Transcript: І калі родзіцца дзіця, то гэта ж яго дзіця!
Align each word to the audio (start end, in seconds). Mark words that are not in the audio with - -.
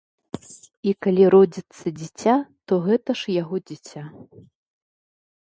І 0.91 0.93
калі 1.05 1.27
родзіцца 1.35 1.85
дзіця, 1.99 2.35
то 2.67 2.73
гэта 2.87 3.09
ж 3.21 3.37
яго 3.41 3.55
дзіця! 3.67 4.03